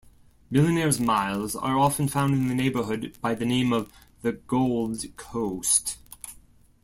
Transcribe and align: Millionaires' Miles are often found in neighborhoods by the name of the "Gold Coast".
Millionaires' 0.49 0.99
Miles 0.99 1.55
are 1.55 1.77
often 1.77 2.07
found 2.07 2.33
in 2.33 2.47
neighborhoods 2.57 3.15
by 3.19 3.35
the 3.35 3.45
name 3.45 3.71
of 3.71 3.91
the 4.23 4.31
"Gold 4.31 5.03
Coast". 5.15 5.99